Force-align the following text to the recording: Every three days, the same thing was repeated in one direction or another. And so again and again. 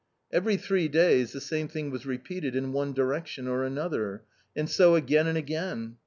Every 0.33 0.57
three 0.57 0.87
days, 0.87 1.31
the 1.31 1.39
same 1.39 1.67
thing 1.67 1.91
was 1.91 2.07
repeated 2.07 2.55
in 2.55 2.73
one 2.73 2.91
direction 2.91 3.47
or 3.47 3.63
another. 3.63 4.23
And 4.55 4.67
so 4.67 4.95
again 4.95 5.27
and 5.27 5.37
again. 5.37 5.97